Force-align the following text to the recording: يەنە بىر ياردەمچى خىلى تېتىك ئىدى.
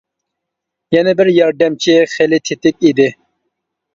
يەنە 0.95 1.11
بىر 1.19 1.29
ياردەمچى 1.33 1.97
خىلى 2.13 2.39
تېتىك 2.51 2.87
ئىدى. 2.89 3.09